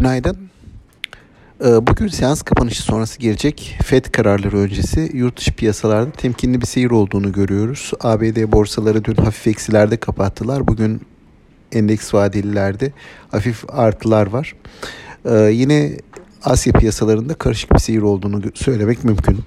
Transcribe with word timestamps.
Günaydın. 0.00 0.36
Ee, 1.64 1.86
bugün 1.86 2.08
seans 2.08 2.42
kapanışı 2.42 2.82
sonrası 2.82 3.18
gelecek 3.18 3.78
FED 3.84 4.04
kararları 4.04 4.58
öncesi 4.58 5.10
yurt 5.14 5.36
dışı 5.36 5.52
piyasalarda 5.52 6.10
temkinli 6.10 6.60
bir 6.60 6.66
seyir 6.66 6.90
olduğunu 6.90 7.32
görüyoruz. 7.32 7.92
ABD 8.00 8.52
borsaları 8.52 9.04
dün 9.04 9.14
hafif 9.14 9.46
eksilerde 9.46 9.96
kapattılar. 9.96 10.68
Bugün 10.68 11.00
endeks 11.72 12.14
vadelilerde 12.14 12.92
hafif 13.30 13.64
artılar 13.68 14.26
var. 14.26 14.54
Ee, 15.24 15.34
yine 15.52 15.96
Asya 16.44 16.72
piyasalarında 16.72 17.34
karışık 17.34 17.74
bir 17.74 17.78
seyir 17.78 18.02
olduğunu 18.02 18.42
söylemek 18.54 19.04
mümkün. 19.04 19.38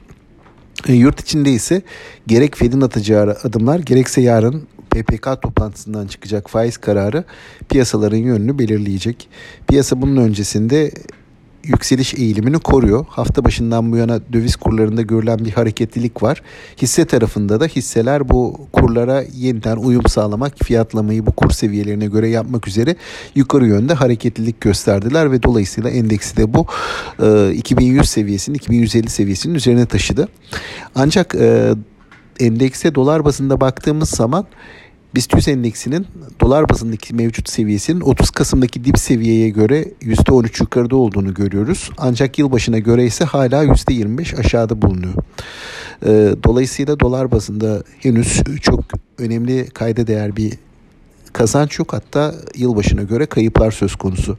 Ee, 0.88 0.93
yurt 0.93 1.21
içinde 1.21 1.51
ise 1.51 1.81
gerek 2.27 2.57
Fed'in 2.57 2.81
atacağı 2.81 3.38
adımlar 3.43 3.79
gerekse 3.79 4.21
yarın 4.21 4.67
PPK 4.94 5.41
toplantısından 5.41 6.07
çıkacak 6.07 6.50
faiz 6.50 6.78
kararı 6.78 7.23
piyasaların 7.70 8.18
yönünü 8.18 8.59
belirleyecek. 8.59 9.30
Piyasa 9.68 10.02
bunun 10.02 10.18
öncesinde 10.18 10.91
yükseliş 11.63 12.13
eğilimini 12.13 12.59
koruyor. 12.59 13.05
Hafta 13.09 13.45
başından 13.45 13.91
bu 13.91 13.98
yana 13.98 14.20
döviz 14.34 14.55
kurlarında 14.55 15.02
görülen 15.02 15.40
bir 15.40 15.52
hareketlilik 15.52 16.23
var. 16.23 16.41
Hisse 16.81 17.05
tarafında 17.05 17.59
da 17.59 17.66
hisseler 17.66 18.30
bu 18.30 18.67
kurlara 18.73 19.23
yeniden 19.34 19.77
uyum 19.77 20.08
sağlamak, 20.08 20.53
fiyatlamayı 20.64 21.25
bu 21.25 21.31
kur 21.31 21.52
seviyelerine 21.52 22.05
göre 22.05 22.28
yapmak 22.30 22.67
üzere 22.67 22.95
yukarı 23.36 23.67
yönde 23.67 23.94
hareketlilik 23.94 24.62
gösterdiler 24.62 25.31
ve 25.31 25.44
dolayısıyla 25.44 25.89
endeksi 25.89 26.38
de 26.38 26.53
bu 26.53 26.66
2100 27.53 28.09
seviyesinin 28.09 28.55
2150 28.55 29.09
seviyesinin 29.09 29.55
üzerine 29.55 29.86
taşıdı. 29.86 30.28
Ancak 30.95 31.36
endekse 32.39 32.95
dolar 32.95 33.25
bazında 33.25 33.62
baktığımız 33.62 34.09
zaman 34.09 34.45
BIST 35.16 35.34
100 35.34 35.48
endeksinin 35.48 36.08
dolar 36.41 36.70
bazındaki 36.70 37.16
mevcut 37.16 37.49
seviyesinin 37.49 38.02
30 38.02 38.30
Kasım'daki 38.30 38.84
dip 38.85 38.99
seviyeye 38.99 39.49
göre 39.49 39.86
%13 40.02 40.62
yukarıda 40.62 40.95
olduğunu 40.95 41.34
görüyoruz. 41.34 41.89
Ancak 41.98 42.39
yılbaşına 42.39 42.80
göre 42.80 43.06
ise 43.06 43.25
hala 43.25 43.64
%25 43.64 44.39
aşağıda 44.39 44.81
bulunuyor. 44.81 45.14
Ee, 46.06 46.36
dolayısıyla 46.44 47.00
dolar 47.00 47.31
bazında 47.31 47.84
henüz 48.00 48.41
çok 48.61 48.84
önemli 49.17 49.69
kayda 49.69 50.08
değer 50.08 50.36
bir 50.36 50.53
kazanç 51.34 51.80
yok 51.80 51.94
hatta 51.94 52.36
yılbaşına 52.56 53.03
göre 53.03 53.25
kayıplar 53.25 53.72
söz 53.72 53.95
konusu. 53.95 54.38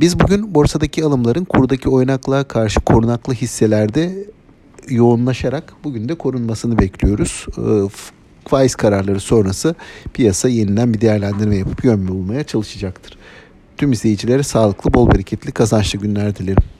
Biz 0.00 0.20
bugün 0.20 0.54
borsadaki 0.54 1.04
alımların 1.04 1.44
kurdaki 1.44 1.88
oynaklığa 1.88 2.44
karşı 2.44 2.80
korunaklı 2.80 3.34
hisselerde 3.34 4.24
yoğunlaşarak 4.88 5.72
bugün 5.84 6.08
de 6.08 6.14
korunmasını 6.14 6.78
bekliyoruz. 6.78 7.46
Faiz 8.48 8.74
kararları 8.74 9.20
sonrası 9.20 9.74
piyasa 10.14 10.48
yeniden 10.48 10.94
bir 10.94 11.00
değerlendirme 11.00 11.56
yapıp 11.56 11.84
yön 11.84 12.08
bulmaya 12.08 12.44
çalışacaktır. 12.44 13.18
Tüm 13.76 13.92
izleyicilere 13.92 14.42
sağlıklı, 14.42 14.94
bol 14.94 15.10
bereketli, 15.10 15.52
kazançlı 15.52 15.98
günler 15.98 16.36
dilerim. 16.36 16.75